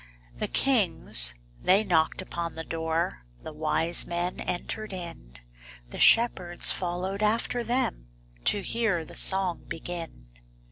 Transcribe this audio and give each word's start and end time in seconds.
The 0.39 0.47
kings 0.47 1.35
they 1.61 1.83
knocked 1.83 2.23
upon 2.23 2.55
the 2.55 2.63
door, 2.63 3.21
The 3.43 3.53
wise 3.53 4.07
men 4.07 4.39
entered 4.39 4.93
in, 4.93 5.37
The 5.91 5.99
shepherds 5.99 6.71
followed 6.71 7.21
after 7.21 7.63
them 7.63 8.07
To 8.45 8.63
hear 8.63 9.05
the 9.05 9.15
song 9.15 9.63
begin. 9.67 10.29